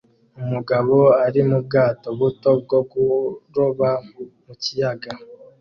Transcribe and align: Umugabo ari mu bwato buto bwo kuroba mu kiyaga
Umugabo 0.43 0.95
ari 1.25 1.41
mu 1.49 1.57
bwato 1.65 2.07
buto 2.19 2.49
bwo 2.63 2.79
kuroba 2.89 3.89
mu 4.45 4.53
kiyaga 4.61 5.11